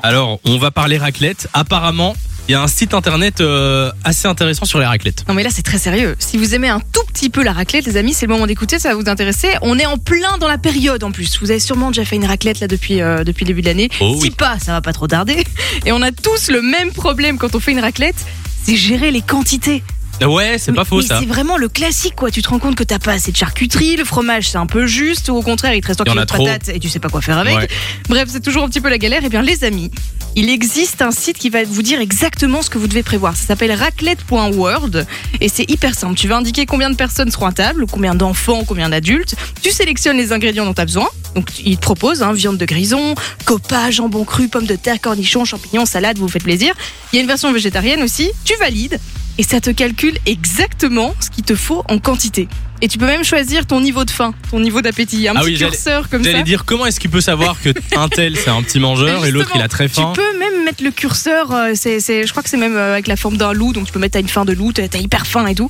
[0.00, 1.48] Alors, on va parler raclette.
[1.54, 2.14] Apparemment,
[2.48, 5.24] il y a un site internet euh, assez intéressant sur les raclettes.
[5.26, 6.14] Non mais là c'est très sérieux.
[6.20, 8.78] Si vous aimez un tout petit peu la raclette, les amis, c'est le moment d'écouter,
[8.78, 9.48] ça va vous intéresser.
[9.60, 11.40] On est en plein dans la période en plus.
[11.40, 13.90] Vous avez sûrement déjà fait une raclette là depuis euh, depuis le début de l'année.
[14.00, 14.30] Oh si oui.
[14.30, 15.44] pas, ça va pas trop tarder.
[15.84, 18.24] Et on a tous le même problème quand on fait une raclette,
[18.62, 19.82] c'est gérer les quantités.
[20.26, 21.20] Ouais, c'est pas faux mais ça.
[21.20, 22.30] C'est vraiment le classique quoi.
[22.30, 24.86] Tu te rends compte que t'as pas assez de charcuterie, le fromage c'est un peu
[24.86, 26.78] juste, ou au contraire il te reste Il y en encore a de patates et
[26.78, 27.56] tu sais pas quoi faire avec.
[27.56, 27.68] Ouais.
[28.08, 29.24] Bref, c'est toujours un petit peu la galère.
[29.24, 29.90] Et bien les amis,
[30.36, 33.36] il existe un site qui va vous dire exactement ce que vous devez prévoir.
[33.36, 35.06] Ça s'appelle raclette.world
[35.40, 36.14] et c'est hyper simple.
[36.16, 39.34] Tu vas indiquer combien de personnes seront à table, combien d'enfants, combien d'adultes.
[39.62, 41.08] Tu sélectionnes les ingrédients dont tu as besoin.
[41.34, 45.44] Donc il te propose hein, viande de grison, copa, jambon cru, pommes de terre, cornichons,
[45.44, 46.74] champignons, salade, vous vous faites plaisir.
[47.12, 48.30] Il y a une version végétarienne aussi.
[48.44, 48.98] Tu valides
[49.38, 52.48] et ça te calcule exactement ce qu'il te faut en quantité.
[52.80, 55.26] Et tu peux même choisir ton niveau de faim, ton niveau d'appétit.
[55.28, 56.30] Un Ah petit oui, j'allais- curseur comme ça.
[56.30, 59.30] J'allais dire comment est-ce qu'il peut savoir que un tel c'est un petit mangeur et
[59.32, 60.12] l'autre il a très faim.
[60.14, 62.92] Tu peux même mettre le curseur, euh, c'est, c'est- je crois que c'est même euh,
[62.92, 64.86] avec la forme d'un loup, donc tu peux mettre à une fin de loup, t'as
[64.88, 65.68] t'as hyper faim et tout.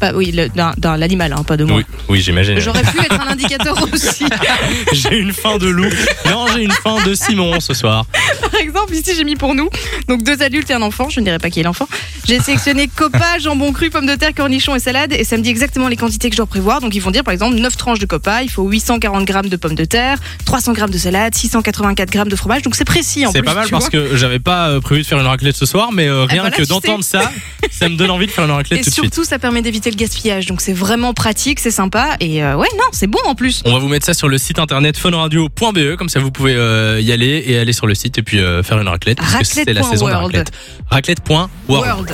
[0.00, 1.78] Bah oui, le- d'un l'animal, hein, pas de moi.
[1.78, 2.58] Oui, oui j'imagine.
[2.58, 4.24] J'aurais pu être un indicateur aussi.
[4.92, 5.88] J'ai une faim de loup.
[6.26, 8.06] Non, j'ai une faim de Simon ce soir.
[8.50, 9.68] Par exemple, ici j'ai mis pour nous,
[10.08, 11.88] donc deux adultes et un enfant, je ne dirais pas qui est l'enfant.
[12.26, 15.50] J'ai sélectionné copa, jambon cru, pommes de terre, cornichons et salade, et ça me dit
[15.50, 16.80] exactement les quantités que je dois prévoir.
[16.80, 19.56] Donc ils vont dire par exemple 9 tranches de copa, il faut 840 grammes de
[19.56, 23.32] pommes de terre, 300 grammes de salade, 684 grammes de fromage, donc c'est précis en
[23.32, 23.46] C'est plus.
[23.46, 23.90] pas mal parce vois.
[23.90, 26.56] que j'avais pas euh, prévu de faire une raclette ce soir, mais euh, rien voilà,
[26.56, 27.30] que d'entendre ça,
[27.70, 29.14] ça me donne envie de faire une raclette Et tout de suite.
[29.14, 30.46] surtout, ça permet d'éviter le gaspillage.
[30.46, 32.16] Donc c'est vraiment pratique, c'est sympa.
[32.20, 33.62] Et euh, ouais, non, c'est bon en plus.
[33.64, 37.00] On va vous mettre ça sur le site internet funradio.be, comme ça vous pouvez euh,
[37.00, 39.18] y aller et aller sur le site et puis euh, faire une raclette.
[39.18, 40.50] Parce que c'est la saison de la raclette.
[40.88, 41.50] Raclette.world.
[41.68, 42.10] World.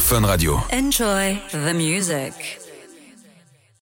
[0.00, 0.60] Fun Radio.
[0.72, 2.67] Enjoy the music.